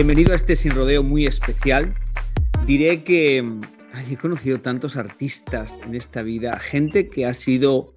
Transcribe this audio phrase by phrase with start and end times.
[0.00, 1.94] Bienvenido a este sin rodeo muy especial.
[2.64, 3.44] Diré que
[4.10, 7.94] he conocido tantos artistas en esta vida, gente que ha sido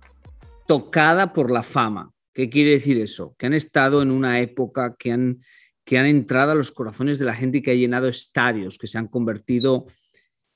[0.68, 2.12] tocada por la fama.
[2.34, 3.38] ¿Qué quiere decir eso?
[3.40, 5.46] Que han estado en una época que han,
[5.86, 8.88] que han entrado a los corazones de la gente y que ha llenado estadios, que
[8.88, 9.86] se han convertido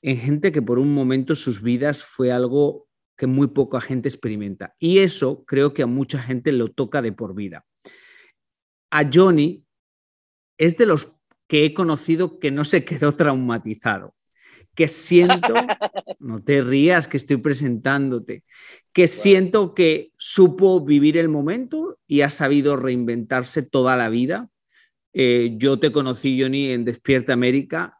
[0.02, 4.74] en gente que por un momento sus vidas fue algo que muy poca gente experimenta.
[4.78, 7.64] Y eso creo que a mucha gente lo toca de por vida.
[8.90, 9.64] A Johnny
[10.58, 11.17] es de los
[11.48, 14.14] que he conocido que no se quedó traumatizado,
[14.74, 15.54] que siento,
[16.20, 18.44] no te rías que estoy presentándote,
[18.92, 24.50] que siento que supo vivir el momento y ha sabido reinventarse toda la vida.
[25.12, 27.98] Eh, yo te conocí, Johnny, en Despierta América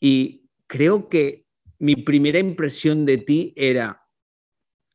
[0.00, 1.46] y creo que
[1.78, 4.02] mi primera impresión de ti era,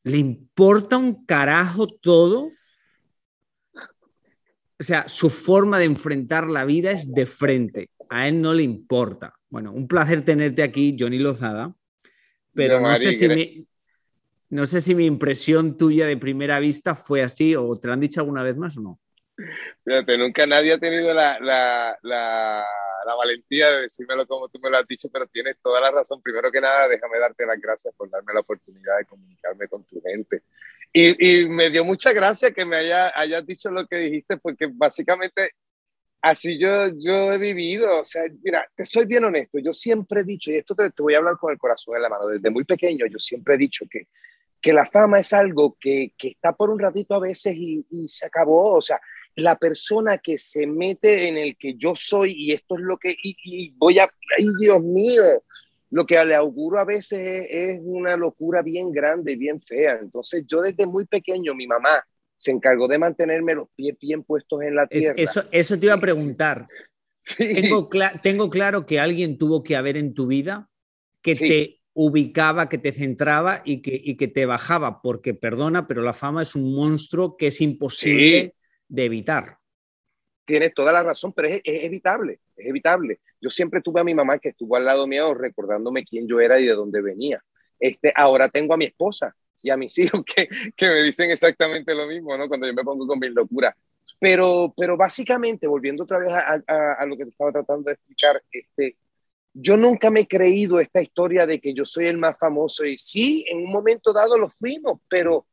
[0.04, 2.52] ¿le importa un carajo todo?
[4.80, 7.90] O sea, su forma de enfrentar la vida es de frente.
[8.10, 9.33] A él no le importa.
[9.49, 11.73] Bueno, un placer tenerte aquí, Johnny Lozada,
[12.54, 13.67] pero no, sé, si mi,
[14.49, 17.99] no sé si mi impresión tuya de primera vista fue así o te lo han
[17.99, 18.99] dicho alguna vez más o no.
[19.83, 22.64] Fíjate, nunca nadie ha tenido la, la, la,
[23.05, 26.21] la, valentía de decírmelo como tú me lo has dicho, pero tienes toda la razón.
[26.21, 30.02] Primero que nada, déjame darte las gracias por darme la oportunidad de comunicarme con tu
[30.02, 30.43] gente.
[30.92, 34.67] Y, y me dio mucha gracia que me haya, hayas dicho lo que dijiste, porque
[34.71, 35.52] básicamente
[36.21, 37.99] así yo, yo he vivido.
[37.99, 39.60] O sea, mira, te soy bien honesto.
[39.60, 42.02] Yo siempre he dicho, y esto te, te voy a hablar con el corazón en
[42.02, 44.08] la mano, desde muy pequeño yo siempre he dicho que
[44.66, 48.08] que la fama es algo que, que, está por un ratito a veces y, y,
[48.08, 48.73] se acabó.
[48.73, 48.99] O sea,
[49.36, 53.12] la persona que se mete en el que yo soy y esto es lo que,
[53.12, 54.04] y, y voy a,
[54.38, 55.23] ay Dios mío,
[55.92, 60.00] lo que le auguro a veces es, es, una locura bien grande, bien fea.
[60.02, 62.04] Entonces yo desde muy pequeño, mi mamá
[62.38, 65.16] se encargó de mantenerme los pies bien puestos en la tierra.
[65.18, 66.67] Eso, eso te iba a preguntar.
[67.23, 67.62] Sí.
[67.62, 70.70] Tengo, cl tengo, claro que alguien tuvo que haber en tu vida
[71.22, 71.48] que sí.
[71.48, 76.14] te ubicaba, que te centraba y que, y que, te bajaba, porque perdona, pero la
[76.14, 78.42] fama es un monstruo que es imposible.
[78.42, 79.58] Sí de evitar.
[80.46, 83.20] Tienes toda la razón, pero es, es, evitable, es evitable.
[83.42, 86.60] Yo siempre tuve a mi mamá que estuvo al lado mío recordándome quién yo era
[86.60, 87.44] y de dónde venía.
[87.80, 91.96] Este, ahora tengo a mi esposa y a mis hijos que, que me dicen exactamente
[91.96, 92.48] lo mismo, ¿no?
[92.48, 93.76] Cuando yo me pongo con mis locuras.
[94.20, 97.94] Pero, pero básicamente, volviendo otra vez a, a, a, lo que te estaba tratando de
[97.94, 98.98] explicar, este,
[99.52, 102.98] yo nunca me he creído esta historia de que yo soy el más famoso y
[102.98, 105.48] sí, en un momento dado lo fuimos, pero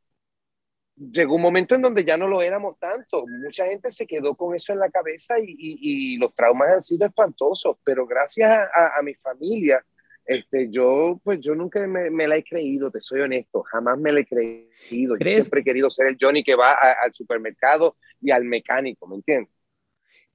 [0.95, 3.25] llegó un momento en donde ya no lo éramos tanto.
[3.27, 6.81] Mucha gente se quedó con eso en la cabeza y, y, y los traumas han
[6.81, 9.83] sido espantosos, pero gracias a, a, mi familia,
[10.25, 14.11] este, yo, pues yo nunca me, me, la he creído, te soy honesto, jamás me
[14.11, 15.17] la he creído.
[15.17, 19.07] Yo siempre he querido ser el Johnny que va a, al supermercado y al mecánico,
[19.07, 19.53] ¿me entiendes?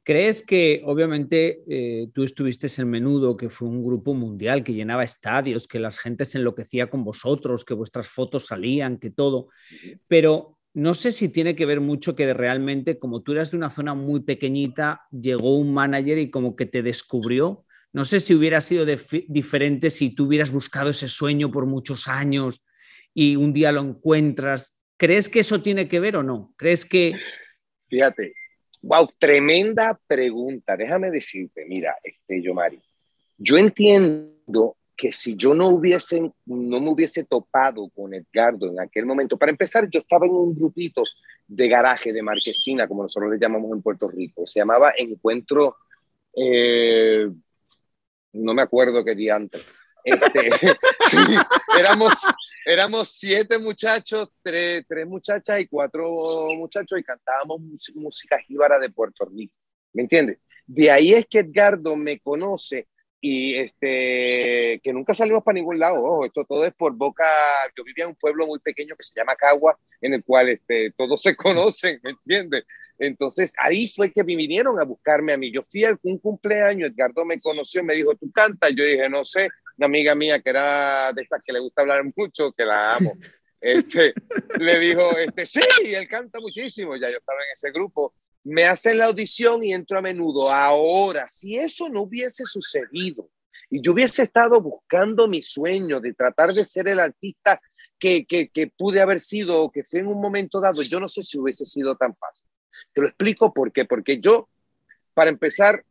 [0.02, 5.04] ¿Crees que obviamente eh, tú estuviste en Menudo, que fue un grupo mundial que llenaba
[5.04, 9.48] estadios, que la gente se enloquecía con vosotros, que vuestras fotos salían, que todo,
[10.06, 13.70] pero no sé si tiene que ver mucho que realmente, como tú eras de una
[13.70, 17.64] zona muy pequeñita, llegó un manager y como que te descubrió?
[17.92, 18.86] No sé si hubiera sido
[19.28, 22.66] diferente si tú hubieras buscado ese sueño por muchos años
[23.14, 24.78] y un día lo encuentras.
[24.96, 26.54] ¿Crees que eso tiene que ver o no?
[26.56, 27.14] ¿Crees que...
[27.88, 28.34] Fíjate,
[28.82, 30.76] Wow, tremenda pregunta.
[30.76, 32.80] Déjame decirte, mira, este, Yomari,
[33.36, 39.06] yo entiendo que si yo no hubiese, no me hubiese topado con Edgardo en aquel
[39.06, 41.04] momento, para empezar, yo estaba en un grupito
[41.46, 44.44] de garaje, de marquesina, como nosotros le llamamos en Puerto Rico.
[44.44, 45.76] Se llamaba Encuentro,
[46.34, 47.30] eh,
[48.32, 49.64] no me acuerdo qué día antes.
[50.02, 50.50] Este,
[51.10, 51.16] sí,
[51.78, 52.14] éramos,
[52.66, 56.10] éramos siete muchachos, tres, tres, muchachas y cuatro
[56.56, 57.60] muchachos y cantábamos
[57.94, 59.54] música jíbara de Puerto Rico.
[59.92, 60.40] ¿Me entiendes?
[60.66, 62.88] De ahí es que Edgardo me conoce
[63.20, 66.24] y este, que nunca salimos para ningún lado.
[66.24, 67.24] esto todo es por boca.
[67.76, 70.92] Yo vivía en un pueblo muy pequeño que se llama Cagua, en el cual este,
[70.96, 72.64] todos se conocen, ¿me entiendes?
[72.98, 75.52] Entonces ahí fue que me vinieron a buscarme a mí.
[75.52, 78.72] Yo fui a un cumpleaños, Edgardo me conoció, me dijo, ¿tú cantas?
[78.74, 82.02] Yo dije, no sé, una amiga mía que era de estas que le gusta hablar
[82.16, 83.12] mucho, que la amo.
[83.60, 84.14] Este,
[84.60, 85.60] le dijo, este, sí,
[85.92, 89.98] él canta muchísimo, ya yo estaba en ese grupo, me hacen la audición y entro
[89.98, 90.50] a menudo.
[90.50, 93.30] Ahora, si eso no hubiese sucedido
[93.70, 97.60] y yo hubiese estado buscando mi sueño de tratar de ser el artista
[97.98, 101.22] que, que, pude haber sido o que fue en un momento dado, yo no sé
[101.22, 102.46] si hubiese sido tan fácil.
[102.94, 103.84] Te lo explico por qué.
[103.84, 104.48] Porque yo,
[105.14, 105.84] para empezar,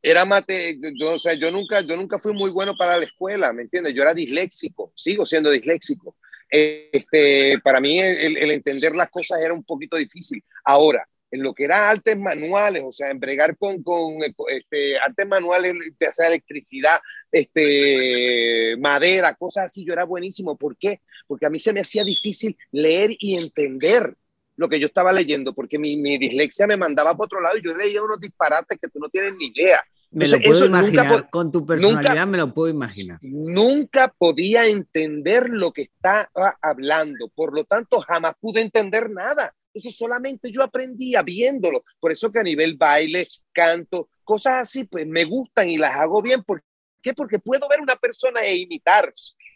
[0.00, 3.52] era mate, yo, o sea, yo nunca, yo nunca fui muy bueno para la escuela,
[3.52, 3.92] ¿me entiendes?
[3.92, 6.16] Yo era disléxico, sigo siendo disléxico.
[6.48, 10.42] Este, para mí el, entender las cosas era un poquito difícil.
[10.64, 15.26] Ahora, en lo que era artes manuales, o sea, en bregar con, con este, artes
[15.26, 17.00] manuales, de hacer electricidad,
[17.32, 20.56] este, madera, cosas así, yo era buenísimo.
[20.56, 21.00] ¿Por qué?
[21.26, 24.14] Porque a mí se me hacía difícil leer y entender
[24.56, 27.62] lo que yo estaba leyendo, porque mi, mi dislexia me mandaba para otro lado y
[27.62, 29.84] yo leía unos disparates que tú no tienes ni idea.
[30.16, 33.18] Me lo puedo imaginar, con tu personalidad me lo puedo imaginar.
[33.20, 39.54] Nunca podía entender lo que estaba hablando, por lo tanto jamás pude entender nada.
[39.74, 41.84] Eso solamente yo aprendía viéndolo.
[42.00, 46.22] Por eso que a nivel baile, canto, cosas así, pues me gustan y las hago
[46.22, 46.42] bien.
[46.42, 46.64] ¿Por
[47.02, 47.12] qué?
[47.12, 49.12] Porque puedo ver una persona e imitar.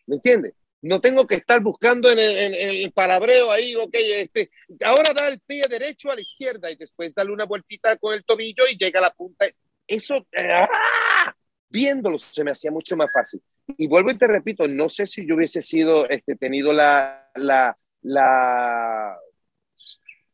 [0.06, 0.52] ¿Me entiendes?
[0.82, 4.50] No tengo que estar buscando en el, palabreo ahí, ok, este,
[4.84, 8.24] ahora da el pie derecho a la izquierda y después dale una vueltita con el
[8.24, 9.46] tobillo y llega a la punta
[9.90, 11.34] eso, ¡ah!
[11.68, 13.42] viéndolo, se me hacía mucho más fácil.
[13.76, 17.74] Y vuelvo y te repito, no sé si yo hubiese sido, este, tenido la, la,
[18.02, 19.16] la,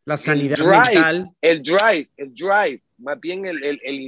[0.05, 1.31] la sanidad el drive, mental.
[1.41, 4.01] El drive, el drive, más bien el, el, el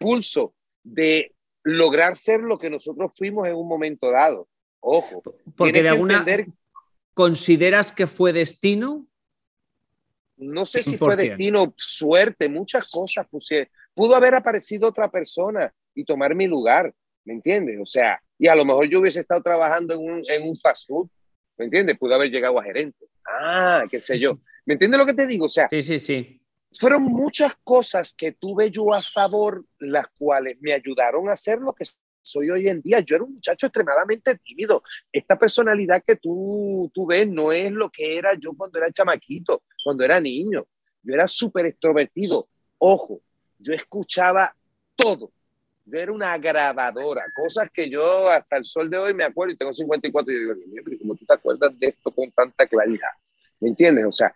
[0.00, 1.34] impulso de
[1.64, 4.48] lograr ser lo que nosotros fuimos en un momento dado.
[4.80, 5.22] Ojo,
[5.56, 6.46] porque de alguna entender...
[7.14, 9.06] consideras que fue destino.
[10.36, 16.04] No sé si fue destino, suerte, muchas cosas pusieron pudo haber aparecido otra persona y
[16.04, 17.78] tomar mi lugar, ¿me entiendes?
[17.82, 20.86] O sea, y a lo mejor yo hubiese estado trabajando en un, en un fast
[20.86, 21.08] food,
[21.56, 21.98] ¿me entiendes?
[21.98, 23.06] Pudo haber llegado a gerente.
[23.26, 24.38] Ah, qué sé yo.
[24.64, 25.46] ¿Me entiendes lo que te digo?
[25.46, 26.40] O sea, sí, sí, sí.
[26.78, 31.72] Fueron muchas cosas que tuve yo a favor, las cuales me ayudaron a ser lo
[31.72, 31.84] que
[32.22, 33.00] soy hoy en día.
[33.00, 34.84] Yo era un muchacho extremadamente tímido.
[35.10, 39.64] Esta personalidad que tú, tú ves no es lo que era yo cuando era chamaquito,
[39.82, 40.68] cuando era niño.
[41.02, 42.48] Yo era súper extrovertido.
[42.78, 43.22] Ojo,
[43.58, 44.54] yo escuchaba
[44.94, 45.32] todo.
[45.84, 49.56] Yo era una grabadora, cosas que yo hasta el sol de hoy me acuerdo y
[49.56, 53.08] tengo 54 y yo digo, ¿cómo tú te acuerdas de esto con tanta claridad?
[53.60, 54.04] ¿Me entiendes?
[54.04, 54.34] O sea,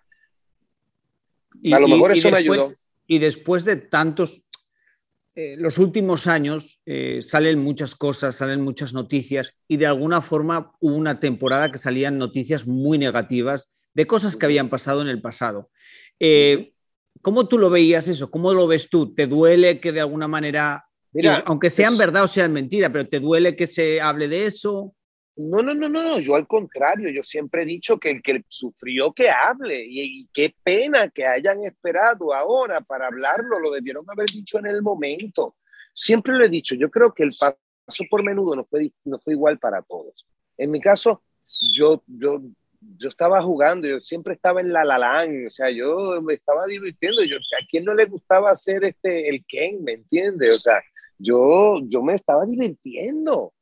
[1.72, 2.64] a lo mejor eso me ayudó.
[3.06, 4.42] Y después de tantos,
[5.34, 10.72] eh, los últimos años eh, salen muchas cosas, salen muchas noticias y de alguna forma
[10.80, 15.20] hubo una temporada que salían noticias muy negativas de cosas que habían pasado en el
[15.20, 15.70] pasado.
[16.18, 16.72] Eh,
[17.20, 18.30] ¿Cómo tú lo veías eso?
[18.30, 19.14] ¿Cómo lo ves tú?
[19.14, 20.84] ¿Te duele que de alguna manera,
[21.44, 24.94] aunque sean verdad o sean mentira, pero te duele que se hable de eso?
[25.36, 29.12] No, no, no, no, yo al contrario, yo siempre he dicho que el que sufrió
[29.12, 34.58] que hable y, qué pena que hayan esperado ahora para hablarlo, lo debieron haber dicho
[34.58, 35.56] en el momento.
[35.94, 39.32] Siempre lo he dicho, yo creo que el paso por menudo no fue, no fue
[39.32, 40.26] igual para todos.
[40.58, 41.22] En mi caso,
[41.74, 42.42] yo, yo
[42.96, 47.22] yo estaba jugando, yo siempre estaba en la lalán, o sea, yo me estaba divirtiendo,
[47.24, 50.50] yo, ¿a quién no le gustaba hacer este, el Ken, me entiende?
[50.50, 50.80] O sea,
[51.18, 53.52] yo, yo me estaba divirtiendo,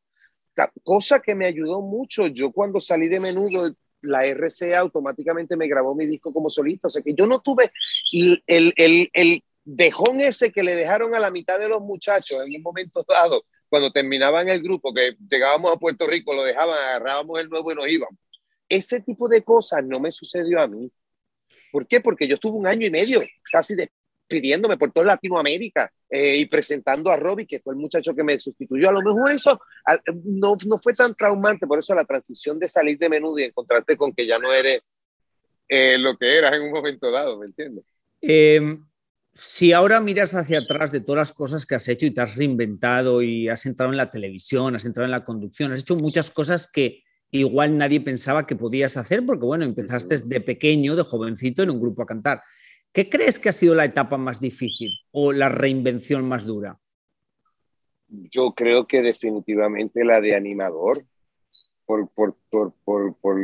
[0.83, 3.71] cosa que me ayudó mucho, yo cuando salí de menudo,
[4.03, 7.71] la RCA automáticamente me grabó mi disco como solista, o sea que yo no tuve
[8.13, 12.43] el, el, el, el dejón ese que le dejaron a la mitad de los muchachos
[12.47, 16.77] en un momento dado, cuando terminaban el grupo, que llegábamos a Puerto Rico, lo dejaban,
[16.77, 18.19] agarrábamos el nuevo y nos íbamos
[18.71, 20.91] ese tipo de cosas no me sucedió a mí.
[21.71, 22.01] ¿Por qué?
[22.01, 23.21] Porque yo estuve un año y medio
[23.53, 28.23] casi despidiéndome por toda Latinoamérica eh, y presentando a Robbie, que fue el muchacho que
[28.23, 28.89] me sustituyó.
[28.89, 29.61] A lo mejor eso
[30.25, 33.97] no, no fue tan traumante, por eso la transición de salir de menudo y encontrarte
[33.97, 34.83] con que ya no eres
[35.69, 37.85] eh, lo que eras en un momento dado, ¿me entiendes?
[38.21, 38.85] Em,
[39.35, 42.37] si ahora miras hacia atrás de todas las cosas que has hecho y te has
[42.37, 46.31] reinventado y has entrado en la televisión, has entrado en la conducción, has hecho muchas
[46.31, 51.63] cosas que igual nadie pensaba que podías hacer, porque bueno, empezaste de pequeño, de jovencito,
[51.63, 52.43] en un grupo a cantar.
[52.93, 56.79] ¿Qué crees que ha sido la etapa más difícil o la reinvención más dura?
[58.09, 60.97] Yo creo que definitivamente la de animador,
[61.87, 62.75] por, por, por,
[63.15, 63.39] por,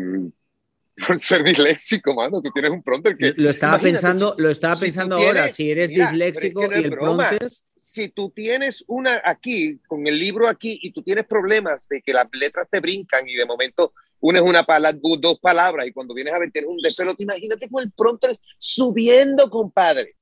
[1.07, 2.41] por ser disléxico, mano.
[2.41, 3.35] Tú tienes un prompter que.
[3.37, 5.49] Lo estaba pensando, lo estaba pensando ahora.
[5.49, 7.39] Si eres disléxico y el prompter.
[7.75, 12.13] Si tú tienes una aquí, con el libro aquí, y tú tienes problemas de que
[12.13, 16.15] las letras te brincan y de momento una es una palabra, dos palabras, y cuando
[16.15, 20.17] vienes a ver tienes un despelote, imagínate con el prompter subiendo, compadre.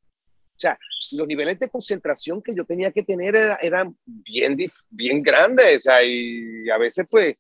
[0.57, 0.79] O sea,
[1.13, 4.57] los niveles de concentración que yo tenía que tener eran bien,
[4.91, 7.37] bien grandes, o sea, y a veces pues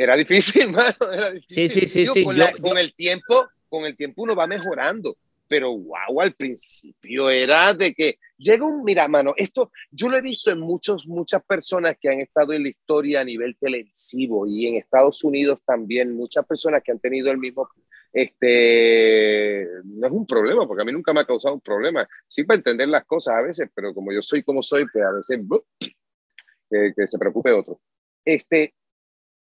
[0.00, 1.70] era difícil, mano, era difícil.
[1.70, 6.22] Sí, sí, sí, con, con, el tiempo, con el tiempo uno va mejorando, pero wow,
[6.22, 10.60] al principio era de que llega un, mira, mano, esto yo lo he visto en
[10.60, 15.22] muchos, muchas personas que han estado en la historia a nivel televisivo y en Estados
[15.22, 17.68] Unidos también, muchas personas que han tenido el mismo,
[18.10, 22.44] este, no es un problema, porque a mí nunca me ha causado un problema, sí
[22.44, 25.40] para entender las cosas a veces, pero como yo soy como soy, pues a veces,
[25.78, 27.78] que, que se preocupe otro.
[28.24, 28.72] Este,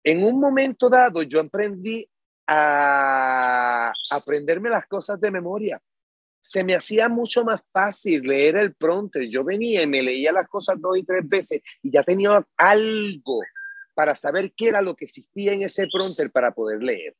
[0.06, 2.08] en un momento dado yo aprendí
[2.46, 5.82] a aprenderme las cosas de memoria.
[6.40, 9.28] Se me hacía mucho más fácil leer el prompter.
[9.28, 13.40] Yo venía y me leía las cosas dos y tres veces y ya tenía algo
[13.94, 17.16] para saber qué era lo que existía en ese prompter para poder leer.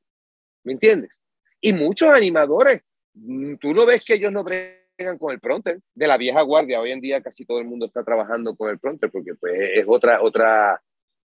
[0.62, 1.20] ¿Me entiendes?
[1.60, 2.82] Y muchos animadores,
[3.14, 6.80] mm, tú no ves que ellos no bregan con el prompter de la vieja guardia.
[6.80, 9.84] Hoy en día casi todo el mundo está trabajando con el prompter porque pues, es
[9.88, 10.80] otra, otra,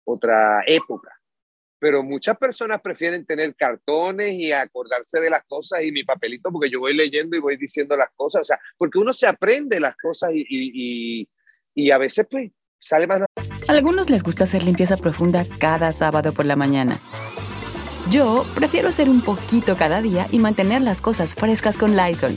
[0.05, 1.18] otra época
[1.79, 6.71] pero muchas personas prefieren tener cartones y acordarse de las cosas y mi papelito porque
[6.71, 9.97] yo voy leyendo y voy diciendo las cosas, o sea, porque uno se aprende las
[9.97, 11.29] cosas y, y,
[11.75, 13.23] y, a veces pues sale más...
[13.69, 17.01] Algunos les gusta hacer limpieza profunda cada sábado por la mañana.
[18.11, 22.37] Yo prefiero hacer un poquito cada día y mantener las cosas frescas con Lysol.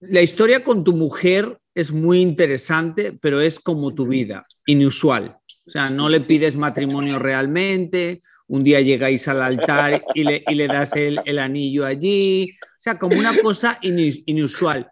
[0.00, 5.38] La historia con tu mujer es muy interesante, pero es como tu vida, inusual.
[5.66, 10.54] O sea, no le pides matrimonio realmente, un día llegáis al altar y le, y
[10.54, 14.90] le das el, el, anillo allí, o sea, como una cosa inusual.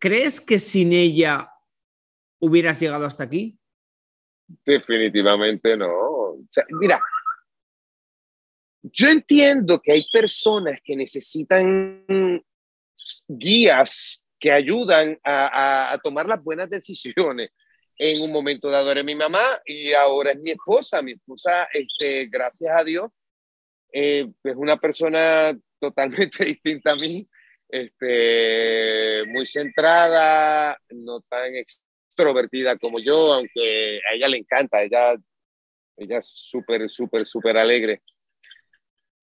[0.00, 1.50] ¿Crees que sin ella
[2.40, 3.58] hubieras llegado hasta aquí?
[4.64, 5.90] Definitivamente no.
[5.90, 7.00] O sea, mira,
[8.82, 12.04] yo entiendo que hay personas que necesitan
[13.28, 17.50] guías que ayudan a, tomar las buenas decisiones.
[17.96, 21.00] En un momento dado era mi mamá y ahora es mi esposa.
[21.02, 23.10] Mi esposa, este, gracias a Dios,
[23.92, 27.26] eh, es una persona totalmente distinta a mí,
[27.68, 35.14] este, muy centrada, no tan extrovertida como yo, aunque a ella le encanta, ella,
[35.96, 38.02] ella es súper, súper, súper alegre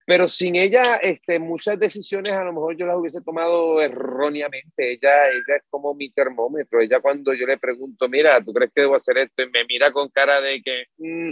[0.05, 4.93] pero sin ella, este, muchas decisiones a lo mejor yo las hubiese tomado erróneamente.
[4.93, 6.81] Ella, ella es como mi termómetro.
[6.81, 9.43] Ella cuando yo le pregunto, mira, ¿tú crees que debo hacer esto?
[9.43, 11.31] Y me mira con cara de que mm,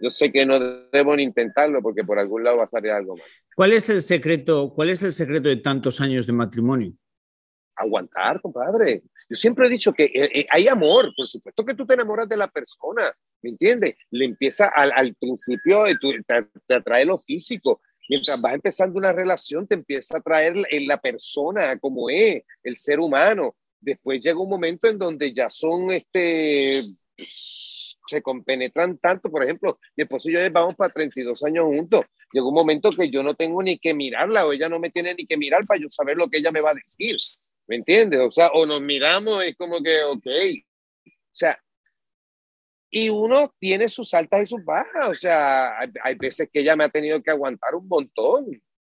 [0.00, 0.58] yo sé que no
[0.90, 3.26] debo ni intentarlo porque por algún lado va a salir algo mal.
[3.54, 6.92] ¿Cuál es el secreto, cuál es el secreto de tantos años de matrimonio?
[7.76, 9.02] Aguantar, compadre.
[9.28, 12.28] Yo siempre he dicho que eh, eh, hay amor, por supuesto que tú te enamoras
[12.28, 13.12] de la persona,
[13.42, 13.94] ¿me entiendes?
[14.10, 19.66] Le empieza al, al principio, te, te atrae lo físico, mientras vas empezando una relación,
[19.66, 20.54] te empieza a traer
[20.86, 23.54] la persona como es, el ser humano.
[23.80, 26.80] Después llega un momento en donde ya son, este,
[27.16, 29.30] se compenetran tanto.
[29.30, 32.04] Por ejemplo, mi esposo y yo vamos para 32 años juntos.
[32.32, 35.14] Llega un momento que yo no tengo ni que mirarla o ella no me tiene
[35.14, 37.16] ni que mirar para yo saber lo que ella me va a decir.
[37.66, 38.20] ¿Me entiendes?
[38.20, 40.26] O sea, o nos miramos es como que, ok.
[41.06, 41.58] O sea,
[42.90, 46.84] y uno tiene sus altas y sus bajas, o sea, hay, veces que ella me
[46.84, 48.46] ha tenido que aguantar un montón,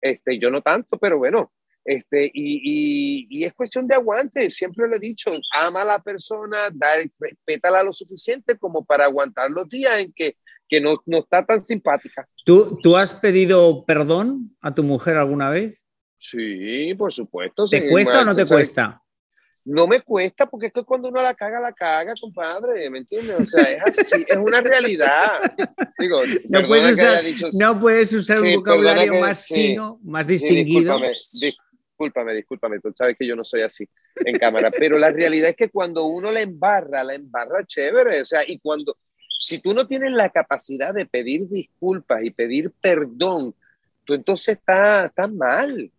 [0.00, 1.52] este, yo no tanto, pero bueno,
[1.84, 6.70] este, y, y, es cuestión de aguante, siempre lo he dicho, ama a la persona,
[6.72, 10.36] da, respétala lo suficiente como para aguantar los días en que,
[10.68, 12.26] que no, no está tan simpática.
[12.44, 15.76] ¿Tú, ¿Tú has pedido perdón a tu mujer alguna vez?
[16.16, 17.66] Sí, por supuesto.
[17.66, 19.01] ¿Te cuesta o no te cuesta?
[19.64, 23.38] No me cuesta porque es que cuando uno la caga, la caga, compadre, ¿me entiendes?
[23.38, 25.52] O sea, es así, es una realidad.
[25.98, 27.24] Digo, no, puedes usar,
[27.58, 30.98] no puedes usar un vocabulario más fino, más distinguido.
[31.16, 31.54] Sí,
[32.02, 35.56] discúlpame, discúlpame, tú sabes que yo no soy así en cámara, pero la realidad es
[35.56, 38.96] que cuando uno la embarra, la embarra chévere, o sea, y cuando,
[39.38, 43.54] si tú no tienes la capacidad de pedir disculpas y pedir perdón,
[44.04, 45.90] tú entonces estás, estás mal,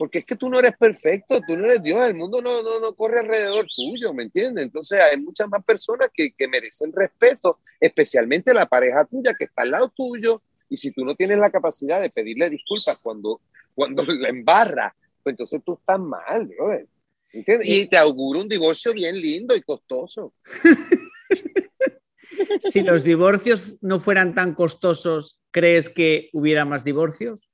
[0.00, 2.80] porque es que tú no eres perfecto, tú no eres Dios, el mundo no, no,
[2.80, 4.64] no corre alrededor tuyo, ¿me entiendes?
[4.64, 9.60] Entonces hay muchas más personas que, que merecen respeto, especialmente la pareja tuya que está
[9.60, 10.40] al lado tuyo,
[10.70, 13.42] y si tú no tienes la capacidad de pedirle disculpas cuando,
[13.74, 16.86] cuando la embarra, pues entonces tú estás mal, brother.
[17.30, 17.68] ¿Entiendes?
[17.68, 20.32] Y te auguro un divorcio bien lindo y costoso.
[22.60, 27.50] si los divorcios no fueran tan costosos, ¿crees que hubiera más divorcios?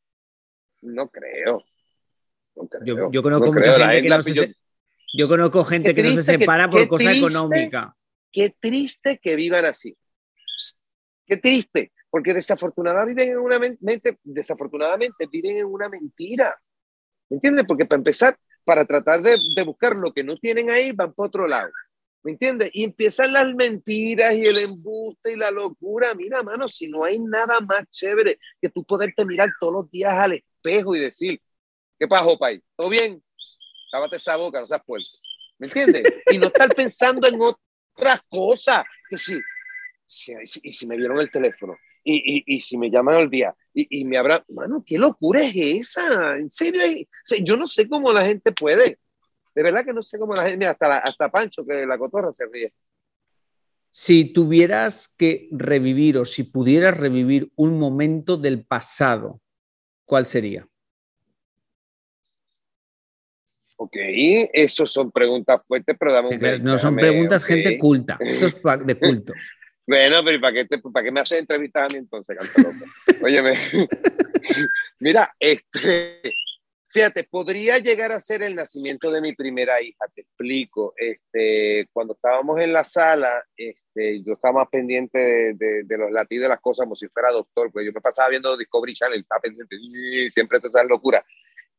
[0.81, 1.65] No creo.
[2.85, 4.55] Yo, conozco mucha gente que no se,
[5.15, 7.95] yo, conozco gente que no se separa por cosa económica.
[8.33, 9.97] Qué triste que vivan así.
[11.27, 16.57] Qué triste, porque desafortunadamente viven en una mente, desafortunadamente viven en una mentira.
[17.29, 17.65] ¿Me entiendes?
[17.67, 21.47] Porque para empezar, para tratar de, buscar lo que no tienen ahí, van por otro
[21.47, 21.71] lado.
[22.23, 22.71] ¿Me entiendes?
[22.73, 26.15] Y empiezan las mentiras y el embuste y la locura.
[26.15, 30.13] Mira, mano, si no hay nada más chévere que tú poderte mirar todos los días
[30.13, 31.41] al espejo y decir,
[31.99, 32.61] ¿qué pasó, país?
[32.75, 33.23] ¿Todo bien?
[33.91, 35.07] Cábate esa boca, no seas puerco.
[35.59, 36.05] ¿Me entiendes?
[36.31, 38.85] Y no estar pensando en otras cosas.
[39.09, 39.39] Que sí,
[40.63, 41.77] y si me dieron el teléfono,
[42.09, 45.57] y, y, si me llaman al día y, y, me habrá, mano, qué locura es
[45.57, 46.81] esa, en serio,
[47.43, 49.01] yo no sé cómo la gente puede,
[49.57, 52.47] de verdad que no sé cómo la gente, hasta, hasta Pancho, que la cotorra se
[52.47, 52.73] ríe.
[53.91, 59.41] Si tuvieras que revivir o si pudieras revivir un momento del pasado,
[60.05, 60.69] ¿cuál sería?
[63.77, 63.95] Ok,
[64.53, 68.17] eso son preguntas fuertes, pero dame un No son preguntas, gente culta.
[68.21, 69.33] Eso es de culto.
[69.87, 72.37] Bueno, pero ¿para qué, te, ¿para qué me haces entrevistas a mí entonces,
[73.23, 73.53] Óyeme,
[74.99, 76.23] mira, este,
[76.89, 80.93] fíjate, podría llegar a ser el nacimiento de mi primera hija, te explico.
[80.97, 86.45] Este, cuando estábamos en la sala, este, yo estaba más pendiente de, de, los latidos
[86.45, 89.41] de las cosas como si fuera doctor, pues yo me pasaba viendo Discovery Channel, estaba
[89.41, 89.77] pendiente,
[90.31, 91.23] siempre todas esas locuras.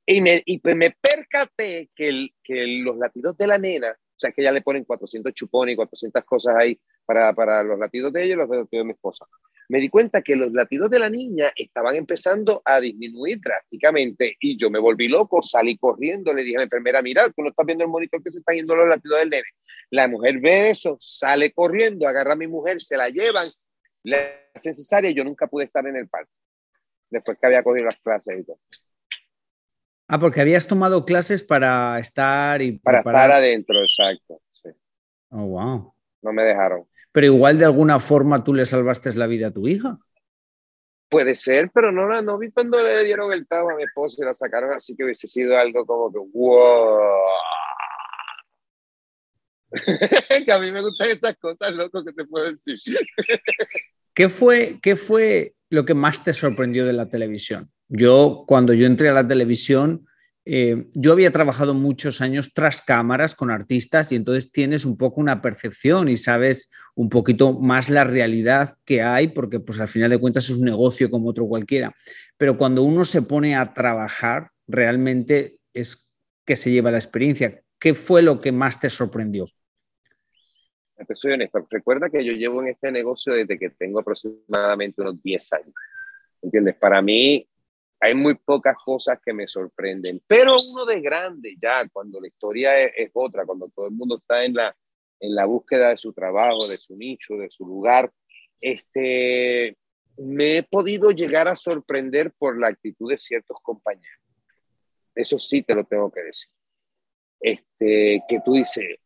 [0.09, 4.19] Y me, y pues me percaté que, el, que los latidos de la nena, o
[4.19, 8.23] sea, que ya le ponen 400 chupones y 400 cosas ahí, para, los latidos de
[8.23, 9.25] ella y los latidos de mi esposa.
[9.69, 14.57] Me di cuenta que los latidos de la niña estaban empezando a disminuir drásticamente y
[14.57, 17.65] yo me volví loco, salí corriendo, le dije a la enfermera, mira, tú no estás
[17.65, 19.47] viendo el monitor que se están yendo los latidos del nene.
[19.89, 23.45] La mujer ve eso, sale corriendo, agarra a mi mujer, se la llevan,
[24.03, 26.31] le hace cesárea y yo nunca pude estar en el parque,
[27.09, 28.59] después que había cogido las clases y todo.
[30.07, 32.79] Ah, porque habías tomado clases para estar y...
[32.79, 34.41] Para estar adentro, exacto.
[34.51, 34.69] Sí.
[35.29, 35.93] Oh, wow.
[36.21, 39.67] No me dejaron pero igual de alguna forma tú le salvaste la vida a tu
[39.67, 39.97] hija.
[41.09, 44.17] Puede ser, pero no la no vi cuando le dieron el tabo a mi esposa
[44.21, 46.99] y la sacaron así que hubiese sido algo como que wow.
[50.45, 52.75] que a mí me gustan esas cosas, loco, que te puedo decir.
[54.13, 57.71] ¿Qué fue, ¿Qué fue lo que más te sorprendió de la televisión?
[57.89, 60.06] Yo, cuando yo entré a la televisión,
[60.45, 65.19] eh, yo había trabajado muchos años tras cámaras con artistas y entonces tienes un poco
[65.19, 70.10] una percepción y sabes un poquito más la realidad que hay, porque pues al final
[70.10, 71.93] de cuentas es un negocio como otro cualquiera.
[72.38, 76.10] Pero cuando uno se pone a trabajar, realmente es
[76.45, 77.62] que se lleva la experiencia.
[77.78, 79.47] ¿Qué fue lo que más te sorprendió?
[81.13, 81.67] Soy honesto.
[81.69, 85.73] Recuerda que yo llevo en este negocio desde que tengo aproximadamente unos 10 años.
[86.41, 86.76] ¿Entiendes?
[86.76, 87.47] Para mí,
[87.99, 92.79] hay muy pocas cosas que me sorprenden, pero uno de grande ya, cuando la historia
[92.83, 94.75] es, otra, cuando todo el mundo está en la,
[95.19, 98.12] en la búsqueda de su trabajo, de su nicho, de su lugar,
[98.62, 99.77] este,
[100.17, 104.21] me he podido llegar a sorprender por la actitud de ciertos compañeros.
[105.15, 106.49] Eso sí te lo tengo que decir.
[107.39, 108.99] Este, que tú dices,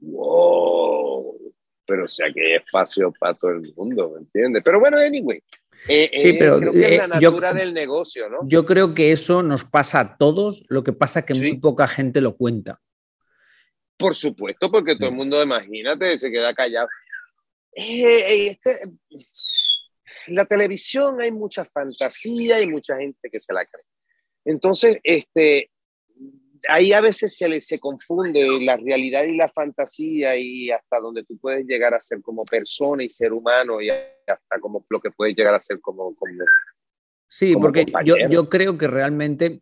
[0.00, 1.54] wow,
[1.86, 4.62] pero o sea que hay espacio para todo el mundo, ¿me entiendes?
[4.64, 5.42] Pero bueno, anyway,
[5.88, 8.40] eh, sí, eh, pero creo que es la eh, natura del negocio, ¿no?
[8.44, 11.88] Yo creo que eso nos pasa a todos, lo que pasa es que muy poca
[11.88, 12.80] gente lo cuenta.
[13.96, 16.88] Por supuesto, porque todo el mundo, imagínate, se queda callado.
[17.72, 18.80] Este,
[20.26, 23.84] la televisión hay mucha fantasía y mucha gente que se la cree.
[24.44, 25.70] Entonces, este,
[26.68, 31.24] ahí a veces se, le, se confunde la realidad y la fantasía y hasta donde
[31.24, 35.10] tú puedes llegar a ser como persona y ser humano y hasta como lo que
[35.10, 36.14] puedes llegar a ser como...
[36.14, 36.32] como
[37.28, 39.60] sí, porque yo, yo, creo que realmente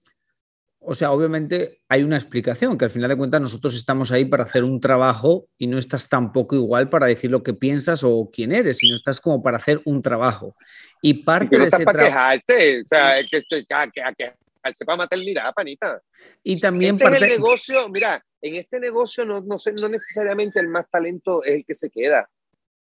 [0.82, 4.44] o sea, obviamente hay una explicación, que al final de cuentas nosotros estamos ahí para
[4.44, 8.50] hacer un trabajo y no estás tampoco igual para decir lo que piensas o quién
[8.50, 10.56] eres, sino estás como para hacer un trabajo.
[11.02, 14.14] Y parte de ese para quejarte, o sea, es que estoy a, a
[14.62, 16.00] para maternidad, panita.
[16.42, 20.68] Y también este es el negocio, mira, en este negocio no, no, no necesariamente el
[20.68, 22.28] más talento es el que se queda,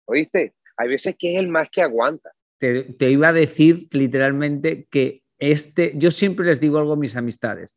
[0.06, 0.56] ¿oíste?
[0.78, 2.32] Hay veces que es el más que aguanta.
[2.58, 7.16] Te, te iba a decir literalmente que este, yo siempre les digo algo a mis
[7.16, 7.76] amistades,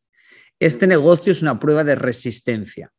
[0.60, 2.92] este negocio es una prueba de resistencia.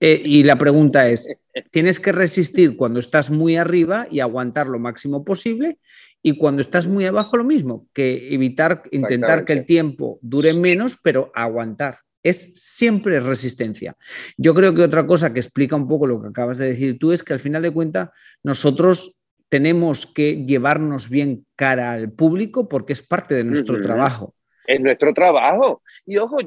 [0.00, 1.28] Eh, y la pregunta es,
[1.70, 5.78] tienes que resistir cuando estás muy arriba y aguantar lo máximo posible
[6.22, 10.98] y cuando estás muy abajo lo mismo, que evitar, intentar que el tiempo dure menos,
[11.02, 12.00] pero aguantar.
[12.22, 13.96] Es siempre resistencia.
[14.36, 17.12] Yo creo que otra cosa que explica un poco lo que acabas de decir tú
[17.12, 18.10] es que al final de cuentas
[18.42, 24.34] nosotros tenemos que llevarnos bien cara al público porque es parte de nuestro trabajo.
[24.66, 25.82] Es nuestro trabajo.
[26.04, 26.38] Y ojo,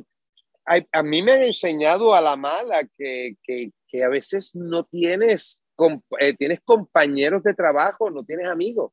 [0.65, 3.35] a, mí me han enseñado a la mala que,
[4.03, 5.61] a veces no tienes,
[6.19, 8.91] eh, tienes compañeros de trabajo, no tienes amigos.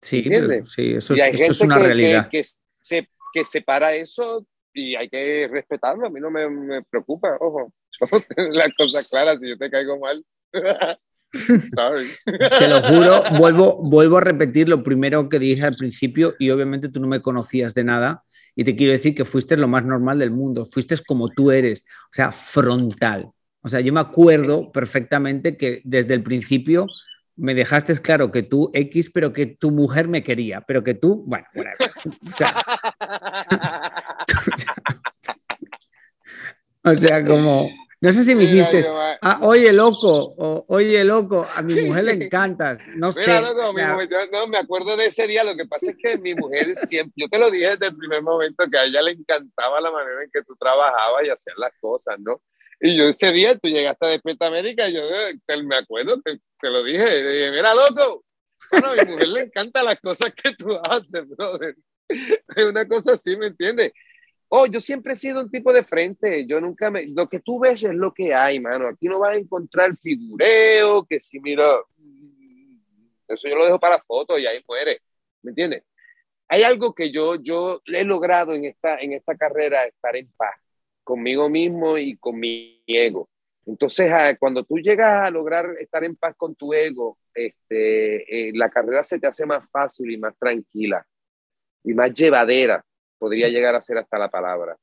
[0.00, 0.22] Sí,
[0.64, 2.28] sí eso, es, una realidad.
[2.28, 2.42] Que,
[2.80, 6.06] se, que separa eso y hay que respetarlo.
[6.06, 7.72] A mí no me, me preocupa, ojo.
[8.36, 10.24] Las cosas claras, si yo te caigo mal.
[11.32, 16.88] Te lo juro, vuelvo, vuelvo a repetir lo primero que dije al principio y obviamente
[16.88, 18.24] tú no me conocías de nada
[18.56, 21.84] y te quiero decir que fuiste lo más normal del mundo, fuiste como tú eres,
[22.06, 23.30] o sea, frontal.
[23.62, 26.86] O sea, yo me acuerdo perfectamente que desde el principio
[27.36, 31.24] me dejaste claro que tú X, pero que tu mujer me quería, pero que tú,
[31.26, 31.70] bueno, bueno
[36.82, 37.70] o sea como
[38.02, 38.86] no sé si me dijiste,
[39.20, 43.38] ah, oye, loco, o, oye, loco, a mi mujer le encantas, no sé.
[43.38, 43.74] Loco,
[44.32, 47.28] no, me acuerdo de ese día, lo que pasa es que mi mujer siempre, yo
[47.28, 50.30] te lo dije desde el primer momento, que a ella le encantaba la manera en
[50.30, 52.40] que tú trabajabas y hacías las cosas, ¿no?
[52.80, 56.40] Y yo ese día, tú llegaste a Despierta América, y yo eh, me acuerdo, te,
[56.58, 58.24] te lo dije, y dije, mira, loco,
[58.70, 61.76] bueno, a mi mujer le encantan las cosas que tú haces, brother.
[62.08, 63.92] Es una cosa así, ¿me entiendes?
[64.48, 66.44] Oh, yo siempre he sido un tipo de frente.
[66.46, 67.04] Yo nunca me.
[67.14, 68.88] Lo que tú ves es lo que hay, mano.
[68.88, 71.68] Aquí no vas a encontrar figureo, que si mira.
[73.28, 75.00] Eso yo lo dejo para fotos y ahí muere.
[75.42, 75.84] ¿Me entiendes?
[76.48, 80.56] Hay algo que yo, yo he logrado en esta, en esta carrera, estar en paz
[81.04, 83.28] conmigo mismo y con mi ego.
[83.66, 88.52] Entonces, ah, cuando tú llegas a lograr estar en paz con tu ego, este, eh,
[88.54, 91.06] la carrera se te hace más fácil y más tranquila
[91.84, 92.84] y más llevadera
[93.18, 94.76] podría llegar a ser hasta la palabra.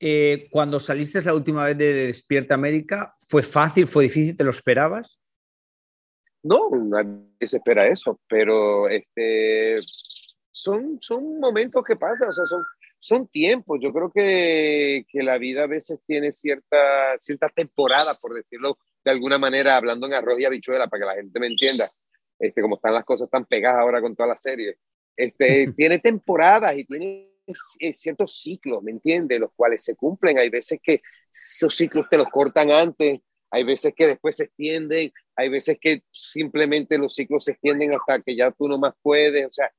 [0.00, 4.50] Eh, cuando saliste la última vez de Despierta América, ¿fue fácil, fue difícil, te lo
[4.50, 5.18] esperabas?
[6.42, 9.80] No, nadie se espera eso, pero este,
[10.50, 12.64] son, son momentos que pasan, o sea, son,
[12.98, 13.78] son tiempos.
[13.80, 19.10] Yo creo que, que, la vida a veces tiene cierta, cierta temporada, por decirlo de
[19.12, 21.84] alguna manera, hablando en arroz y habichuela, para que la gente me entienda,
[22.38, 24.76] este, como están las cosas tan pegadas ahora con todas las series.
[25.16, 27.28] Este, tiene temporadas y tiene
[27.92, 29.40] ciertos ciclos, ¿me entiendes?
[29.40, 30.38] Los cuales se cumplen.
[30.38, 31.00] Hay veces que
[31.32, 36.02] esos ciclos te los cortan antes, hay veces que después se extienden, hay veces que
[36.10, 39.46] simplemente los ciclos se extienden hasta que ya tú no más puedes.
[39.46, 39.72] O sea,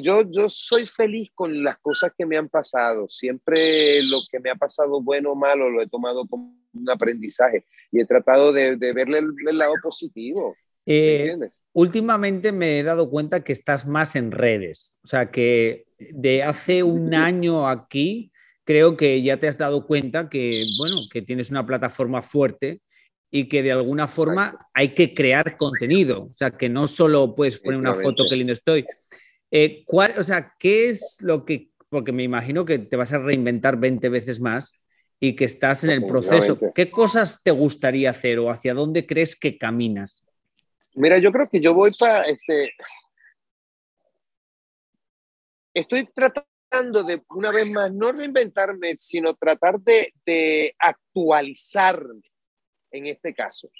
[0.00, 3.08] yo, yo soy feliz con las cosas que me han pasado.
[3.08, 7.64] Siempre lo que me ha pasado, bueno o malo, lo he tomado como un aprendizaje
[7.90, 10.56] y he tratado de, de verle el, el, lado positivo.
[10.86, 11.36] Eh,
[11.72, 14.98] últimamente me he dado cuenta que estás más en redes.
[15.04, 18.32] O sea, que de hace un año aquí,
[18.64, 22.80] creo que ya te has dado cuenta que, bueno, que tienes una plataforma fuerte
[23.30, 26.24] y que de alguna forma hay que crear contenido.
[26.24, 28.84] O sea, que no solo puedes poner una foto, que lindo estoy.
[29.50, 33.18] Eh, ¿cuál, o sea, ¿qué es lo que, porque me imagino que te vas a
[33.18, 34.72] reinventar 20 veces más
[35.18, 39.38] y que estás en el proceso, ¿qué cosas te gustaría hacer o hacia dónde crees
[39.38, 40.24] que caminas?
[40.94, 42.72] Mira, yo creo que yo voy para, este,
[45.74, 52.29] estoy tratando de, una vez más, no reinventarme, sino tratar de, de actualizarme
[52.90, 53.70] en este caso.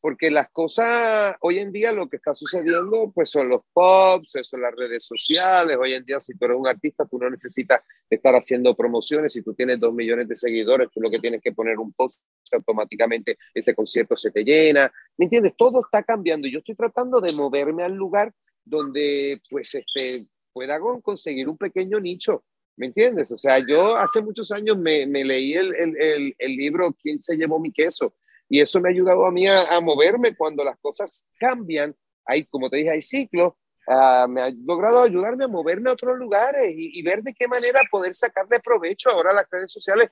[0.00, 4.62] Porque las cosas, hoy en día lo que está sucediendo, pues son los pops, son
[4.62, 5.76] las redes sociales.
[5.80, 9.32] Hoy en día, si tú eres un artista, tú no necesitas estar haciendo promociones.
[9.32, 12.22] Si tú tienes dos millones de seguidores, tú lo que tienes que poner un post,
[12.52, 14.92] automáticamente ese concierto se te llena.
[15.16, 15.54] ¿Me entiendes?
[15.56, 16.46] Todo está cambiando.
[16.48, 18.32] Yo estoy tratando de moverme al lugar
[18.64, 22.44] donde, pues, este, pueda conseguir un pequeño nicho.
[22.76, 23.32] ¿Me entiendes?
[23.32, 27.36] O sea, yo hace muchos años me, me leí el, el, el, libro ¿Quién se
[27.36, 28.14] llevó mi queso?
[28.48, 31.94] Y eso me ha ayudado a mí a, moverme cuando las cosas cambian.
[32.24, 33.54] Hay, como te dije, hay ciclos.
[33.88, 37.80] ah, me ha logrado ayudarme a moverme a otros lugares y, ver de qué manera
[37.90, 39.10] poder sacarle provecho.
[39.10, 40.10] Ahora las redes sociales,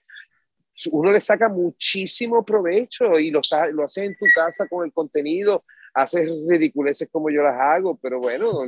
[0.90, 3.40] uno le saca muchísimo provecho y lo,
[3.73, 8.18] lo hace en tu casa con el contenido, haces ridiculeces como yo las hago, pero
[8.18, 8.64] bueno,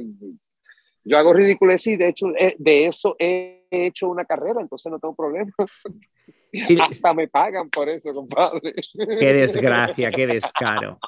[1.05, 4.99] yo hago ridiculeces y de hecho eh, de eso he hecho una carrera, entonces no
[5.01, 5.53] tengo problema.
[6.91, 8.75] Hasta me pagan por eso, compadre.
[9.19, 10.99] Qué desgracia, qué descaro.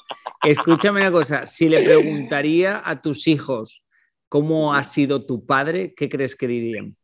[0.42, 3.84] Escúchame una cosa, si le preguntaría a tus hijos
[4.28, 6.96] cómo ha sido tu padre, ¿qué crees que dirían?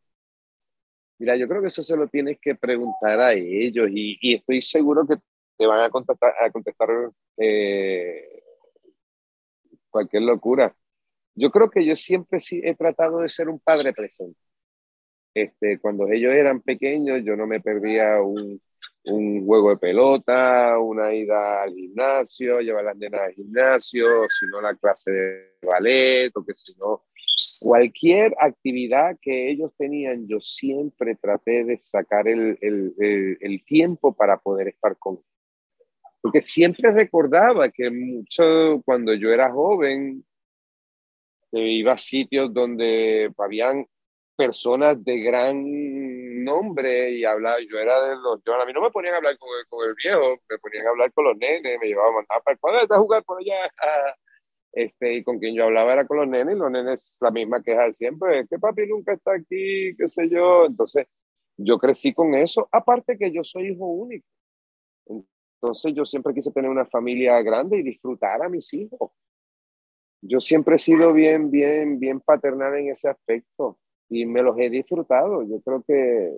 [1.17, 5.07] Mira, yo creo que eso se lo tienes que preguntar a ellos y, estoy seguro
[5.07, 5.15] que
[5.57, 6.89] te van a contestar, a contestar
[7.37, 8.43] eh,
[9.89, 10.75] cualquier locura.
[11.35, 14.39] Yo creo que yo siempre sí he tratado de ser un padre presente.
[15.35, 18.61] Este, cuando ellos eran pequeños, yo no me perdía un,
[19.03, 24.61] un juego de pelota, una ida al gimnasio, llevar a las nenas al gimnasio, sino
[24.61, 27.03] la clase de ballet, o que si no,
[27.59, 34.37] cualquier actividad que ellos tenían, yo siempre traté de sacar el, el, el, tiempo para
[34.37, 35.25] poder estar con ellos.
[36.21, 40.23] Porque siempre recordaba que mucho, cuando yo era joven,
[41.51, 43.85] iba a sitios donde habían
[44.35, 45.63] personas de gran
[46.43, 49.37] nombre y hablaba, yo era de los, yo, a mí no me ponían a hablar
[49.37, 52.15] con el, con el viejo, me ponían a hablar con los nenes, me llevaban a
[52.17, 53.71] mandar para estás a jugar por allá,
[54.73, 57.61] este, y con quien yo hablaba era con los nenes, y los nenes la misma
[57.61, 61.07] queja siempre, que papi nunca está aquí, qué sé yo, entonces
[61.57, 64.27] yo crecí con eso, aparte que yo soy hijo único,
[65.07, 69.11] entonces yo siempre quise tener una familia grande y disfrutar a mis hijos.
[70.21, 74.69] Yo siempre he sido bien, bien, bien paternal en ese aspecto y me los he
[74.69, 75.43] disfrutado.
[75.43, 76.37] Yo creo que,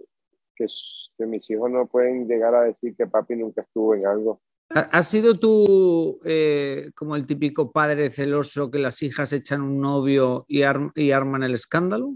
[0.56, 4.42] que, mis hijos no pueden llegar a decir que papi nunca estuvo en algo.
[4.70, 10.44] ¿Has sido tú eh, como el típico padre celoso que las hijas echan un novio
[10.48, 10.64] y,
[10.96, 12.16] y arman el escándalo?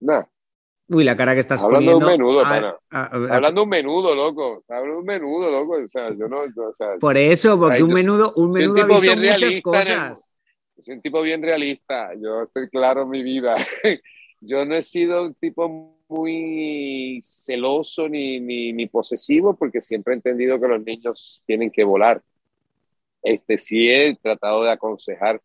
[0.00, 0.28] No.
[0.90, 2.06] Uy, la cara que estás Hablando poniendo.
[2.06, 4.64] Un menudo, Hablando un menudo, loco.
[4.68, 5.82] Hablando un menudo, loco.
[5.82, 9.16] O sea, yo no, o sea, Por eso, porque un menudo, un menudo ha visto
[9.16, 10.32] muchas cosas.
[10.78, 12.12] soy un tipo bien realista.
[12.14, 13.56] Yo estoy claro en mi vida.
[14.40, 20.16] yo no he sido un tipo muy celoso ni, ni, ni, posesivo porque siempre he
[20.16, 22.22] entendido que los niños tienen que volar.
[23.22, 25.40] Este, sí he tratado de aconsejar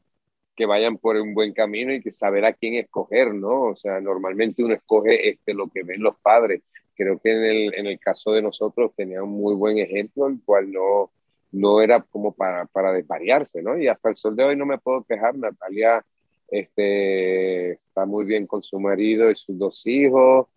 [0.56, 3.64] que vayan por un buen camino y que saber a quién escoger, ¿no?
[3.64, 6.62] O sea, normalmente uno escoge este, lo que ven los padres.
[6.96, 10.40] Creo que en el, en el caso de nosotros tenía un muy buen ejemplo, el
[10.46, 11.12] cual no,
[11.52, 13.78] no era como para, para desvariarse, ¿no?
[13.78, 15.36] Y hasta el sol de hoy no me puedo quejar.
[15.38, 16.06] Natalia
[16.54, 20.48] este, está muy bien con su marido y sus dos hijos.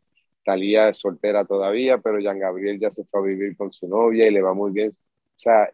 [0.45, 4.29] Talía es soltera todavía, pero Jean Gabriel ya se fue a vivir con su novia
[4.29, 4.91] y le va muy bien.
[4.91, 5.71] O sea,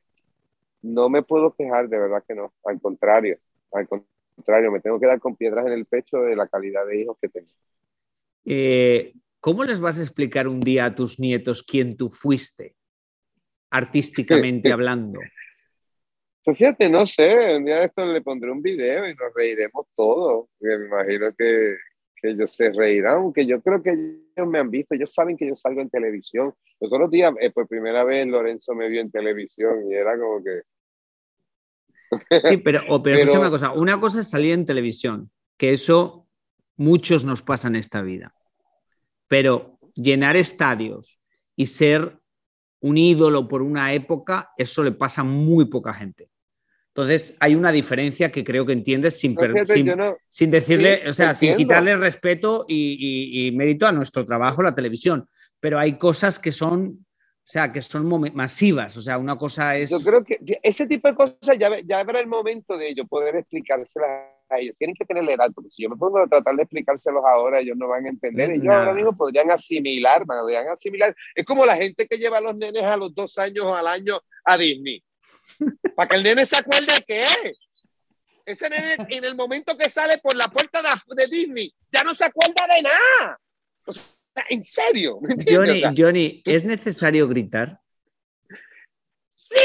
[0.83, 2.53] no me puedo quejar, de verdad que no.
[2.65, 3.39] Al contrario,
[3.73, 7.03] al contrario, me tengo que dar con piedras en el pecho de la calidad de
[7.03, 7.51] hijos que tengo.
[8.45, 12.77] Eh, ¿Cómo les vas a explicar un día a tus nietos quién tú fuiste,
[13.71, 15.19] artísticamente hablando?
[16.45, 19.87] Pues fíjate, no sé, un día de esto le pondré un video y nos reiremos
[19.95, 20.49] todos.
[20.59, 21.77] Me imagino que,
[22.17, 25.47] que ellos se reirán, aunque yo creo que ellos me han visto, ellos saben que
[25.47, 26.53] yo salgo en televisión.
[26.81, 30.43] Los otros días, eh, por primera vez, Lorenzo me vio en televisión y era como
[30.43, 30.63] que...
[32.41, 36.29] Sí, pero, pero, escúchame una cosa, una cosa es salir en televisión, que eso
[36.77, 38.35] muchos nos pasa en esta vida,
[39.29, 41.23] pero llenar estadios
[41.57, 42.19] y ser
[42.81, 46.32] un ídolo por una época, eso le pasa a muy poca gente.
[46.95, 49.35] Entonces, hay una diferencia que creo que entiendes sin,
[50.29, 55.27] sin, decirle, o sea, sin quitarle respeto y, mérito a nuestro trabajo, la televisión.
[55.59, 58.95] Pero hay cosas que son, o sea, que son masivas.
[58.99, 59.89] O sea, una cosa es.
[59.89, 63.37] Yo creo que ese tipo de cosas ya, ya habrá el momento de ello, poder
[63.37, 64.11] explicárselas
[64.51, 64.77] a ellos.
[64.77, 67.79] Tienen que tener edad, porque si yo me pongo a tratar de explicárselos ahora, ellos
[67.79, 68.51] no van a entender.
[68.51, 71.17] Ellos ahora mismo podrían asimilar, podrían asimilar.
[71.35, 73.87] Es como la gente que lleva a los nenes a los dos años o al
[73.87, 75.03] año a Disney
[75.95, 77.59] para que el nene se acuerde de qué es.
[78.45, 82.25] Ese nene, en el momento que sale por la puerta de, Disney, ya no se
[82.25, 83.41] acuerda de nada.
[84.49, 85.21] en serio.
[85.49, 87.81] Johnny, Johnny, ¿es necesario gritar?
[89.35, 89.59] ¡Sí!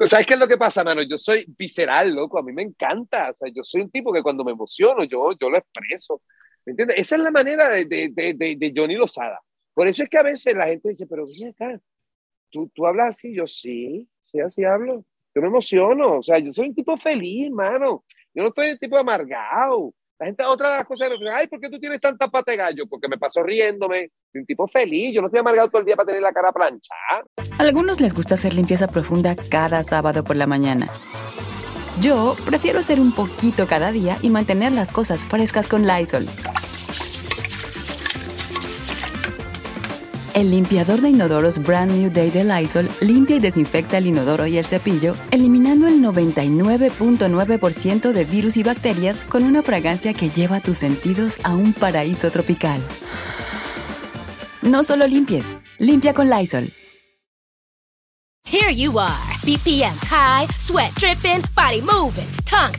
[0.00, 1.02] ¿Sabes qué es lo que pasa, mano?
[1.02, 2.38] Yo soy visceral, loco.
[2.38, 3.30] A mí me encanta.
[3.30, 6.22] O sea, yo soy un tipo que cuando me emociono, yo, yo lo expreso.
[6.66, 6.98] ¿Me entiendes?
[6.98, 9.40] Esa es la manera de, de, de, de Johnny Lozada.
[9.72, 11.80] Por eso es que a veces la gente dice, pero ven acá,
[12.50, 15.04] ¿tú, tú hablas así, yo sí, sí, así hablo.
[15.34, 18.04] Yo me emociono, o sea, yo soy un tipo feliz, mano.
[18.34, 19.92] Yo no estoy un tipo amargado.
[20.18, 22.88] La gente, otra de las cosas, ay, ¿por qué tú tienes tanta pata de gallo?
[22.88, 24.10] Porque me paso riéndome.
[24.32, 25.14] Soy un tipo feliz.
[25.14, 27.24] Yo no estoy amargado todo el día para tener la cara planchada.
[27.56, 30.90] A algunos les gusta hacer limpieza profunda cada sábado por la mañana.
[32.00, 36.26] Yo prefiero hacer un poquito cada día y mantener las cosas frescas con Lysol.
[40.38, 44.56] El limpiador de inodoros Brand New Day de Lysol limpia y desinfecta el inodoro y
[44.56, 50.78] el cepillo, eliminando el 99.9% de virus y bacterias con una fragancia que lleva tus
[50.78, 52.80] sentidos a un paraíso tropical.
[54.62, 56.72] No solo limpies, limpia con Lysol.
[58.44, 62.78] Here you are, BPMs high, sweat dripping, body moving, tongue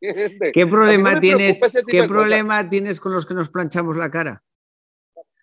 [0.00, 4.42] ¿Qué problema, tienes, ¿qué problema tienes con los que nos planchamos la cara?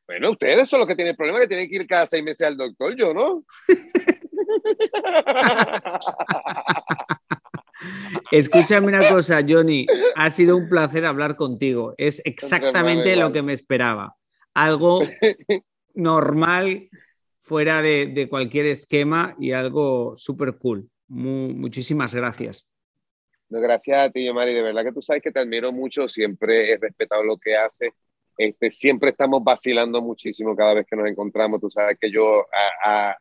[0.05, 2.47] Bueno, ustedes son los que tienen el problema que tienen que ir cada seis meses
[2.47, 3.43] al doctor, yo no.
[8.31, 9.85] Escúchame una cosa, Johnny.
[10.15, 11.93] Ha sido un placer hablar contigo.
[11.97, 14.15] Es exactamente lo que me esperaba.
[14.53, 15.01] Algo
[15.93, 16.89] normal,
[17.41, 20.89] fuera de, cualquier esquema y algo súper cool.
[21.07, 22.68] muchísimas gracias.
[23.49, 24.53] Gracias a ti, Mari.
[24.53, 26.07] De verdad que tú sabes que te admiro mucho.
[26.07, 27.91] Siempre he respetado lo que haces.
[28.37, 31.59] Este, siempre estamos vacilando muchísimo cada vez que nos encontramos.
[31.59, 32.45] Tú sabes que yo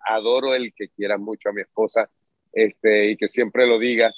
[0.06, 2.08] adoro el que quieras mucho a mi esposa
[2.52, 4.12] este, y que siempre lo diga.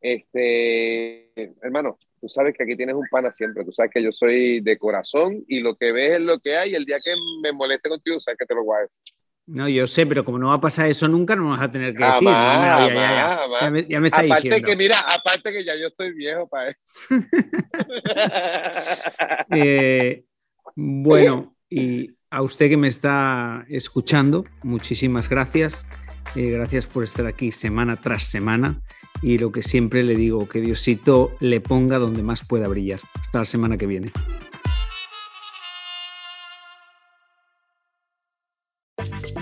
[0.00, 4.60] Este, hermano, tú sabes que aquí tienes un pana siempre, tú sabes que yo soy
[4.60, 6.74] de corazón y lo que ves es lo que hay.
[6.74, 9.21] El día que me moleste contigo, sabes que te lo voy a decir.
[9.46, 11.70] No, yo sé, pero como no va a pasar eso nunca, no me vas a
[11.70, 12.28] tener que decir.
[12.28, 15.88] ya, ya, ya, ya, me, ya me está aparte que, mira, aparte que ya yo
[15.88, 17.00] estoy viejo para eso.
[19.50, 20.24] eh,
[20.76, 25.86] bueno, y a usted que me está escuchando, muchísimas gracias.
[26.36, 28.80] Eh, gracias por estar aquí semana tras semana
[29.22, 33.00] y lo que siempre le digo, que Diosito le ponga donde más pueda brillar.
[33.20, 34.12] Hasta la semana que viene.